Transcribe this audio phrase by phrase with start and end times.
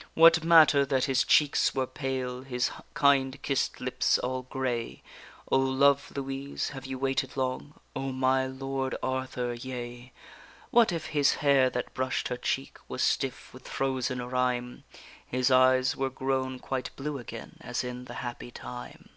[0.12, 5.02] _What matter that his cheeks were pale, His kind kiss'd lips all grey?
[5.50, 7.80] O, love Louise, have you waited long?
[7.96, 10.12] O, my lord Arthur, yea.
[10.70, 14.84] What if his hair that brush'd her cheek Was stiff with frozen rime?
[15.26, 19.08] His eyes were grown quite blue again, As in the happy time.